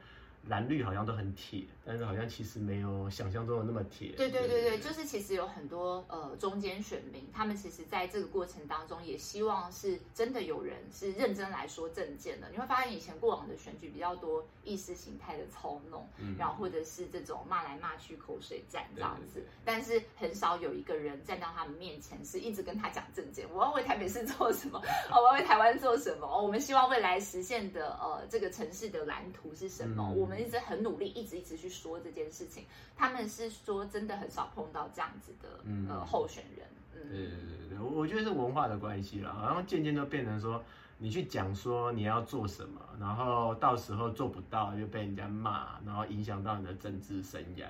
[0.47, 4.13] 蓝绿好像都很铁，但是好像其实没有想象中的那么铁。
[4.17, 12.48] 对对对对，就是其实有很多呃中间选民，他们其实在这个过程当中也希望是真的有人是认真来说政见的。
[12.52, 24.80] 你会发现以前过往的选举比较多意识形态的操弄，嗯然后或者是这种骂来骂去口水战这样子对对对，但是很少有一个人站到他们面前是一直跟他讲政见，我要为台北市做什么，
[25.12, 32.65] 哦，我要为台湾做什么，哦，我们希望未来实现的呃这个城市的蓝图是什么，嗯我们一直很努力，一直一直去说这件事情。
[32.95, 40.63] 他们是说真的很少碰到这样子的、嗯呃候选人，嗯，对对对对，我我觉得是文化的关系啦，然后渐渐都变成说，
[40.99, 47.65] 你去讲说你要做什么，然后到时候做不到就被人家骂，然后影响到你的政治生涯。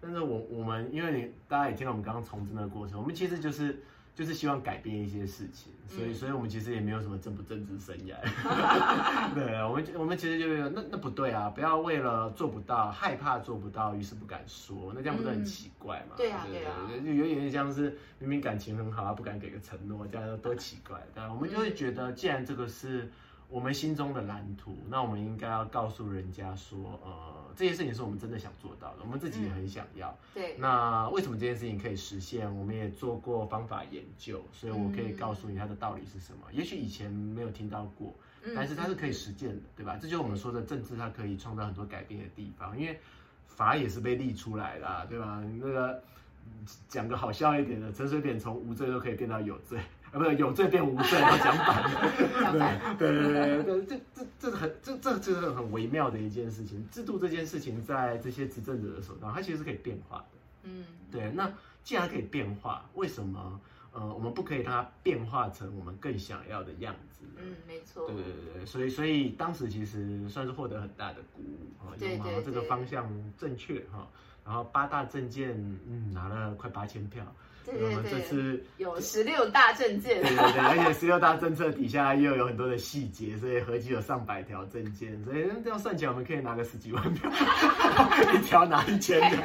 [0.00, 3.80] 但是我我们因为你大家也听到我们刚刚从政的过程，我们其实就是
[4.22, 8.14] 就是希望改变一些事情，所以嗯所以我们其实也没有什么政不政治生涯。
[9.34, 16.14] 对，我们我们其实就是那那不对啊，不要为了做不到害怕做不到，于是不敢说，那这样不是很嗯奇怪吗？
[16.16, 21.04] 对啊对对啊就有点像是明明感情很好，他不敢给个承诺，这样 多奇怪。
[21.12, 23.10] 但，我们就会觉得，既然这个是
[23.48, 30.16] 我们心中的蓝图，那我们应该要告诉人家说，呃，这件事情是我们真的想做到的，我们自己也很想要。
[30.34, 32.54] 对，那为什么这件事情可以实现？
[32.56, 36.46] 我们也做过方法研究，所以我可以告诉你它的道理是什么。
[36.52, 39.96] 也许以前没有听到过，嗯但是它是可以实践的，对吧？
[40.00, 42.98] 这就是我们说的政治，它可以创造很多改变的地方，因为
[43.46, 45.42] 法也是被立出来的、啊，对吧？
[45.60, 46.02] 那个
[46.88, 49.78] 讲个好笑一点的，陈水扁从无罪都可以变到有罪，
[50.12, 51.90] 啊，不是有罪变无罪，然后讲反
[52.98, 56.86] 对对对对对，这这这是很这这这是很微妙的一件事情。
[56.90, 60.24] 制度这件事情在这些执政者的手上，它其实是可以变化的。
[60.64, 61.50] 嗯，对，那
[61.82, 63.58] 既然可以变化，为什么
[63.92, 67.24] 呃我们不可以让它变化成我们更想要的样子？
[67.36, 74.06] 嗯，没错，对对对对，所以所以当时其实算是获得很大的鼓舞哈，对对因为好像这个方向正确哈，
[74.44, 75.56] 然后八大证件
[75.88, 77.24] 嗯拿了快八千票，
[77.64, 87.30] 对对对，这次有十六大证件对，对对，而且十六大政策底下又有很多的细节，所以合计有上百条证件，所以这样算起来我们可以拿个十几万票，
[88.34, 89.36] 一条拿一千的。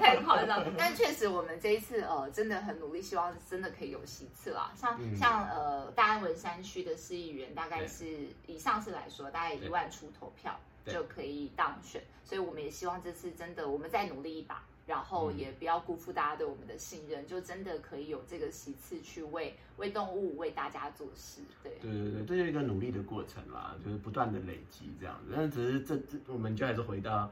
[0.00, 0.64] 太夸张。
[0.76, 4.72] 但确实，我们这一次呃真的很努力，希望真的可以有席次啦。
[4.76, 8.04] 像、嗯像呃大安文山区的市议员，大概是
[8.46, 12.02] 以上次来说，大概一万出头票就可以当选。
[12.24, 14.62] 所以我们也希望这次真的我们再努力一把。
[14.88, 21.42] 然后嗯也不要辜负大家对我们的信任，就真的可以有这个席次去为为动物为大家做事。
[21.62, 25.32] 对，对对对，这就是一个努力的过程啦，就是不断的累积这样子。
[25.36, 27.30] 但只是这这，我们就还是回到，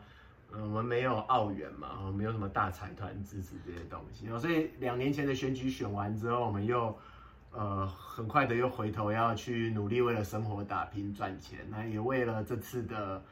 [0.53, 6.97] 呃，呃我们没有澳元嘛，哦没有什么大财团支持这些东西，哦所以两年前的选举选完之后，我们又
[7.53, 13.23] 呃很快的又回头要去努力为了生活打拼赚钱，那也为了这次的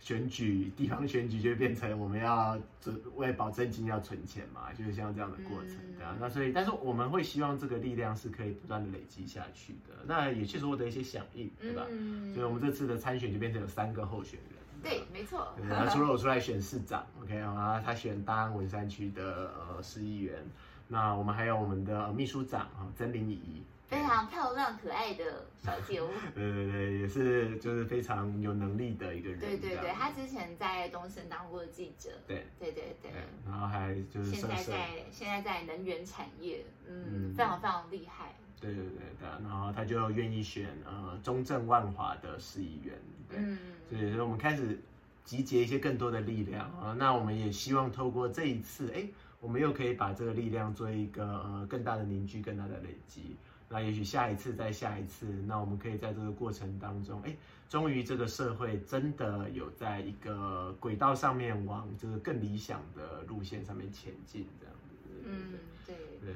[0.00, 11.86] 选举地方选举就变成我们要准为保证金要存钱嘛， 就是像这样的过程，嗯对啊，那所以但是我们会希望这个力量是可以不断的累积下去的，那也确实获得一些响应，对吧？
[11.90, 14.58] 嗯所以我们这次的参选就变成有三个候选人。
[14.80, 20.38] 对，没错，对，然后除了我出来选市长， OK 啊，他选大安文山区的呃市议员，
[20.86, 26.08] 那我们还有我们的、呃秘书长啊曾玲仪，非常漂亮可爱的小姐哦。
[26.34, 32.10] 对对对，也是就是非常有能力的一个人，对对对，这样她之前在东森当过记者。
[32.26, 38.34] 对对对对对，然后还就是现在在现在在能源产业，嗯，嗯非常非常厉害。
[38.60, 42.94] 对对对对，然后他就愿意选呃中正万华的市议员，
[43.28, 43.58] 对，嗯，
[43.88, 44.78] 所以说我们开始
[45.24, 49.06] 集结一些更多的力量啊，那我们也希望透过这一次，哎，
[49.40, 53.36] 我们又可以把这个力量做一个呃更大的凝聚、更大的累积。
[53.68, 57.36] 那也许下一次再下一次，那我们可以在这个过程当中，哎，
[57.68, 64.94] 终于这个社会真的有在一个轨道上面往这个更理想的路线上面前进，这样子。
[65.24, 65.60] 嗯，对，对，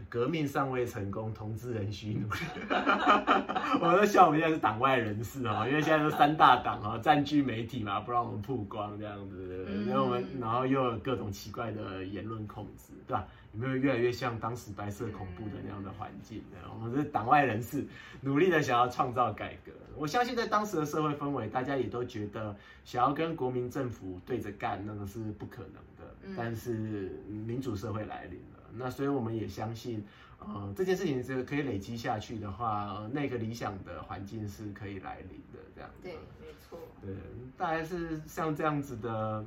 [0.09, 2.41] 革命尚未成功，同志仍需努力。
[3.81, 13.27] 我都笑我们现在是党外人士啊，因为现在是三大党啊占据媒体嘛，不让我们曝光这样子，嗯然后我们然后又有各种奇怪的言论控制，对吧？
[13.55, 16.57] 有没有越来越像当时白色恐怖的那样的环境呢？
[16.75, 17.87] 我们是党外人士，
[18.21, 19.71] 努力的想要创造改革。
[19.95, 26.15] 我相信在当时的社会氛围，大家也都觉得想要跟国民政府对着干，那个是不可能的。
[26.25, 30.05] 嗯但是民主社会来临了，那所以我们也相信，
[30.39, 36.03] 呃，这件事情是可以累积下去的话，呃那个理想的环境是可以来临的，这样子。
[36.03, 36.79] 对，没错。
[37.01, 37.15] 对，
[37.57, 39.45] 大概是像这样子的，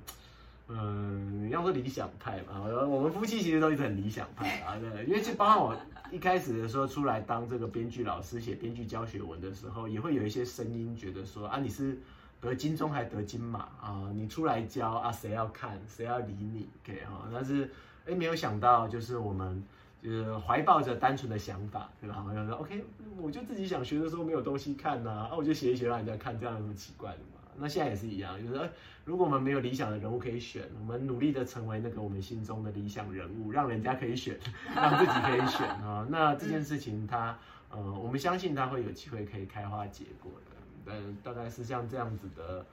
[0.67, 5.77] 嗯，要说理想派嘛，我我们夫妻其实都一直很理想派啊，对，因为就包括我
[6.11, 11.97] 一开始的时候出来当这个编剧老师，写编剧教学文的时候，也会有一些声音觉得说啊，你是
[12.39, 17.69] 得金钟还得金马啊，你出来教啊，谁要看，谁要理你，OK 哈，但是
[18.07, 19.63] 哎，没有想到就是我们。
[20.03, 22.23] 就是怀抱着单纯的想法，对吧？
[22.29, 22.85] 我就说 OK，
[23.17, 27.41] 我就自己想学的时候没有东西看呐、啊，我就写一写让人家看，这样有什么奇怪的嘛？
[27.57, 28.69] 那现在也是一样，就是、
[29.03, 34.37] 如果我们没有理想的人物可以选，我们努力的成为那个我们心中的理想人物，让人家可以选，
[34.75, 37.35] 让自己可以选啊、那这件事情它，
[37.71, 40.55] 呃，我们相信它会有机会可以开花结果的。
[40.85, 42.63] 但大概是像这样子的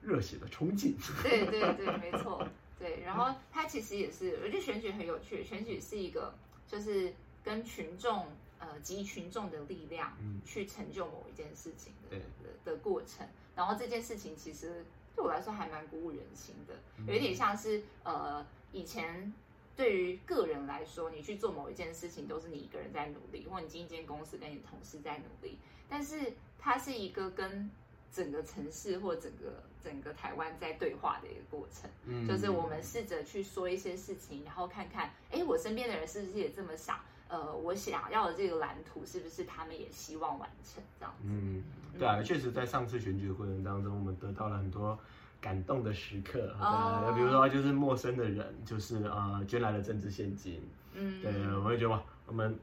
[0.00, 0.94] 热血的憧憬。
[1.24, 2.46] 对对对，没错。
[2.78, 6.34] 对，然后它其实也是，我觉得选举很有趣，选举是一个
[6.68, 7.12] 就是
[7.42, 8.26] 跟群众
[8.58, 12.26] 呃集群众的力量嗯去成就某一件事情的对的
[12.64, 13.26] 的过程。
[13.54, 19.32] 然后这件事情其实对我来说还蛮鼓舞人心的，嗯有一点像是呃以前。
[19.76, 25.58] 对于个人来说，你去做某一件事情，都是你一个人在努力，或你进一间公司跟你同事在努力。
[25.86, 27.70] 但是它是一个跟
[28.10, 31.88] 整个城市或整个整个台湾在对话的一个过程。
[32.06, 36.98] 嗯就是我们试着去说一些事情，然后看看，哎，我身边的人是不是也这么想？
[37.28, 41.24] 呃，我想要的这个蓝图是不是他们也希望完成这样子？
[41.28, 41.64] 嗯，
[41.98, 44.96] 对啊，确实在上次选举的过程当中，我们得到了很多
[45.40, 46.56] 感动的时刻。
[46.60, 50.62] 哦对，比如说就是陌生的人，就是呃捐来了政治现金，
[50.94, 52.56] 嗯，对，我会觉得哇，我们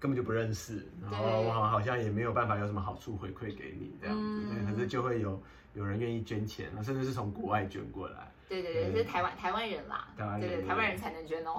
[0.00, 5.40] 根本就不认识，然后我好像也没有办法有什么好处回馈给你这样子，嗯对，可是就会有
[5.74, 8.30] 有人愿意捐钱，甚至是从国外捐过来。
[8.60, 10.66] 对对对，是台湾台湾人啦，对对，对。
[10.66, 11.58] 台湾人才能捐哦，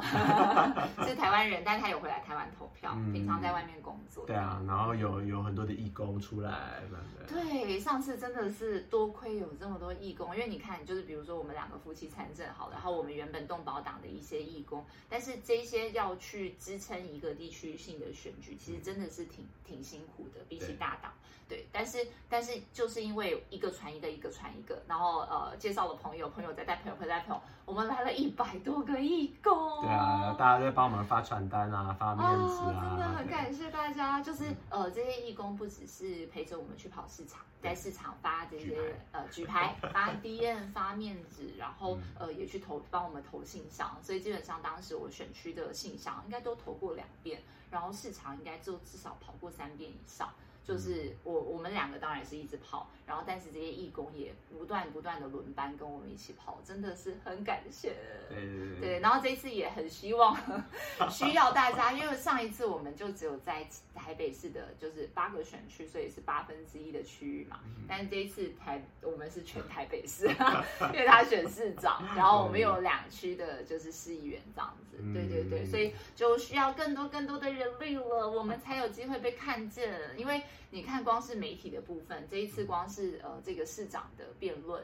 [1.08, 3.12] 是台湾人，但他有回来台湾投票，嗯。
[3.12, 4.26] 平常在外面工作。
[4.26, 6.82] 对啊，然后有有很多的义工出来，
[7.28, 7.80] 对对？
[7.80, 21.12] 上次真的是多亏有这么多义工，因为你看，就是比如说我们两个夫妻参政好了，然后我们原本动保党的一些义工，但是这些要去支撑一个地区性的选举，其实真的是挺挺辛苦的，比起大党。
[21.50, 21.98] 对，但是
[22.30, 29.82] 但是就是因为一个传一个，一个传一个，然后呃介绍了朋友，朋友再带朋友，朋友再带朋友，我们来了一百多个义工。
[29.82, 34.22] 对啊，大家在帮我们发传单啊，发面子哦，啊，真的很感谢大家。
[34.22, 43.98] 就是呃，这些义工不只是陪着我们去跑市场，在市场发这些呃举牌、 发 DM、发面子，然后嗯呃也去投帮我们投信箱。
[44.02, 50.30] 所以基本上当时我选区的信箱应该都投过两遍，然后市场应该就至少跑过三遍以上。
[50.66, 57.96] 就是我我们两个当然是一直跑，然后但是这些义工也不断不断的轮班跟我们一起跑，真的是很感谢。
[58.30, 60.36] 对对对对，然后这一次也很希望
[61.12, 67.60] 需要大家，因为上一次我们就只有在台北市的，就是八个选区，所以是八分之一的区域嘛。
[67.88, 70.28] 但是这一次台我们是全台北市，
[70.94, 74.98] 因为他选市长，然后我们有两区的就是市议员这样子。
[75.14, 79.92] 对对对，所以就需要更多更多的人力了，我们才有机会被看见。
[80.16, 80.42] 因为
[80.72, 84.84] 你看，光是媒体的部分，这一次光是呃这个市长的辩论，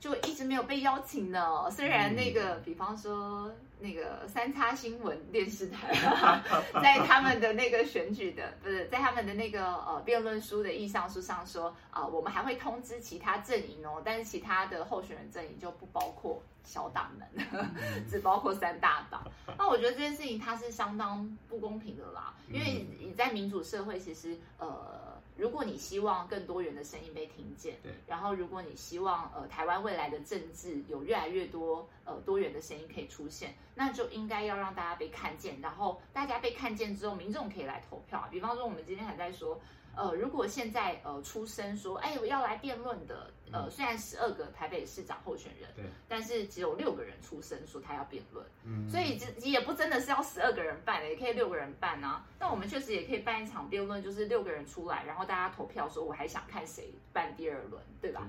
[0.00, 1.70] 就一直没有被邀请呢。
[1.70, 5.92] 虽然那个，比方说那个三叉新闻电视台，
[6.82, 17.46] 在他们的那个选举的不是在他们的那个呃辩论书的意向书上说啊，我们还会通知其他阵营哦，但是其他的候选人阵营就不包括小党们，
[18.08, 19.22] 只包括三大党。
[19.56, 38.28] 那我觉得这件事情它是相当不公平的啦，因为你在民主社会，其实呃，如果你希望更多元的声音被听见，对，然后如果你希望呃台湾未来的政治有越来越多呃多元的声音可以出现，那就应该要让大家被看见，然后大家被看见之后，民众可以来投票。
[38.30, 39.60] 比方说，我们今天还在说。
[39.98, 52.24] 呃，如果现在呃出声说，哎，我要来辩论的，呃，虽然十二个台北市长候选人，对，但是只有六个人出声说他要辩论，嗯，所以这也不真的是要十二个人办的，也可以六个人办啊。
[52.38, 58.22] 那我们确实也可以办一场辩论，就是六个人出来，然后大家投票说，我还想看谁办第二轮，对吧？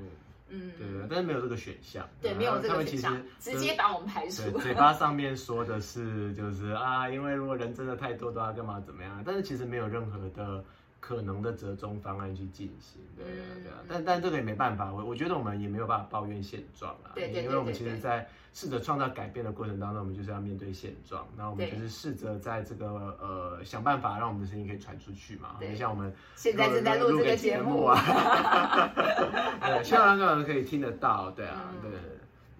[0.47, 4.49] 嗯，对对，但是没有这个选项，对，没有这个选项，直接把我们排除。
[4.57, 9.21] 嘴巴上面说的是，就是啊，因为如果人真的太多的话，干嘛怎么样？
[9.23, 10.65] 但是其实没有任何的。
[10.99, 27.95] 可能的折中方案去进行，对啊，对啊，但但这个也没办法，我我觉得我们也没有办法抱怨现状啊，对对，因为我们其实，在试着创造改变的过程当中，我们就是要面对现状，那我们就是试着在这个呃想办法让我们的声音可以传出去嘛，就像我们现在正在录这个节目啊，
[29.61, 31.91] 对，希望让人可以听得到，对啊，对。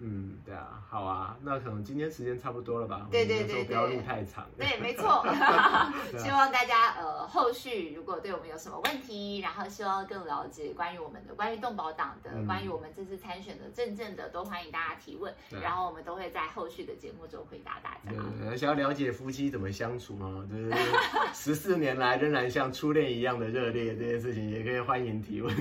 [0.02, 3.06] 嗯，对啊，好啊，那可能今天时间差不多了吧？
[3.10, 4.46] 对对对，不要录太长。
[4.56, 5.22] 对，没错。
[6.18, 18.10] 希望大家呃后续如果对我们有什么问题，然后希望更了解关于我们的、关于动保党的、关于我们这次参选的正正的，都欢迎大家提问，然后我们都会在后续的节目中回答大家。
[18.40, 20.46] 对，想要了解夫妻怎么相处吗？
[20.50, 20.72] 就是
[21.34, 25.54] 十四年来仍然像初恋一样的热烈，这件事情也可以欢迎提问。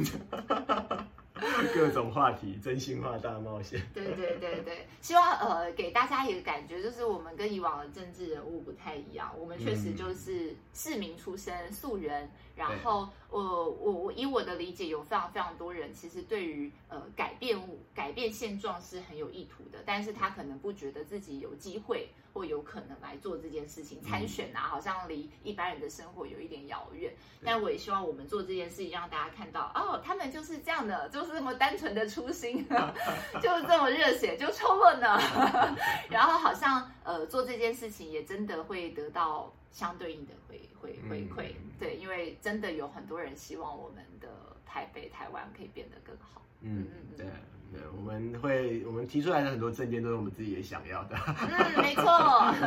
[1.74, 3.82] 各种话题，真心话大冒险。
[3.94, 12.30] 对对对对，希望呃给大家一个感觉，就是我们跟以往的政治人物不太一样，我们确实就是市民出身，素人。
[12.56, 17.60] 然后我我我以我的理解，有非常非常多人其实对于呃改变
[17.94, 27.14] 改变现状是很有意图的，但是他可能不觉得自己有机会或有可能来做这件事情参选啊，好像离一般人的生活有一点遥远。
[27.44, 32.66] 但我也希望我们做这件事情，让大家看到哦，他们就是这样的，就是这么单纯的初心，
[33.42, 35.20] 就是这么热血，就冲了呢。
[36.10, 39.54] 然后好像呃做这件事情也真的会得到。
[39.72, 44.28] 相对应的回回回馈，对，因为真的有很多人希望我们的
[44.66, 46.42] 台北、台湾可以变得更好。
[46.62, 47.26] 嗯嗯，对
[47.72, 51.16] 对，我们会我们提出来的很多证件都是我们自己也想要的。
[51.16, 52.04] 嗯，没错。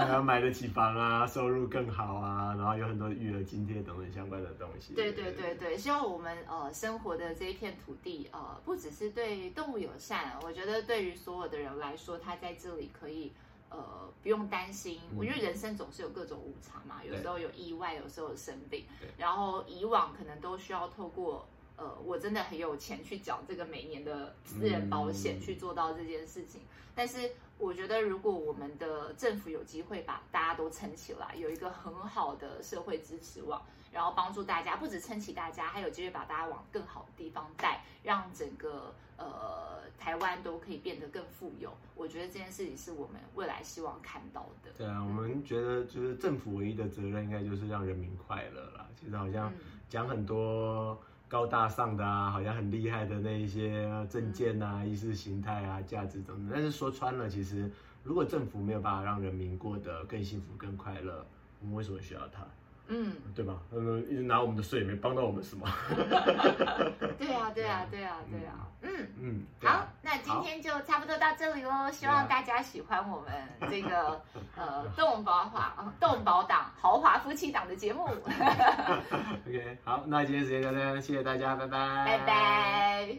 [0.09, 4.95] 要 买得起房啊，收入更好啊，然后有很多育儿津贴等等相关的东西。
[4.95, 13.33] 对对对对，希望我们呃生活的这一片土地呃，不只是对动物友善，我觉得对于所有的人来说，他在这里可以。
[13.73, 18.85] 呃，不用担心，我觉得人生总是有各种无常嘛，有时候有意外，有时候有生病，
[19.17, 26.61] 然后以往可能都需要透过呃，我真的很有钱去缴这个每年的私人保险去做到这件事情，
[26.95, 33.63] 但是我觉得如果我们的政府有机会把大家都撑起来，有一个很好的社会支持网。
[33.93, 41.73] 然后帮助大家，不止撑起大家，还有机会把大家往更好的地方带，让整个呃台湾都可以变得更富有。
[41.95, 44.71] 我觉得这件事情是我们未来希望看到的。
[44.77, 48.87] 对啊，我们觉得就是政府唯一的责任应该就是让人民快乐啦。
[48.99, 49.53] 其实好像
[49.89, 57.71] 讲很多高大上的啊，好像很厉害的那一些政见啊、意识形态啊、价值等等，但是说穿了，其实
[58.03, 61.27] 如果政府没有办法让人民过得更幸福、更快乐，
[61.61, 62.47] 我们为什么需要它？
[62.95, 63.55] 嗯，对吧？
[63.73, 65.67] 嗯，一直拿我们的税没帮到我们什么？
[67.19, 68.69] 对啊，对啊，对啊，对啊。
[68.83, 71.91] 嗯嗯，好，那今天就差不多到这里喽。
[71.91, 73.33] 希望大家喜欢我们
[73.71, 74.21] 这个
[74.57, 78.05] 呃动保华动保党豪华夫妻档的节目。
[79.49, 83.17] OK，好，那今天时间就这样，谢谢大家，拜拜，拜拜。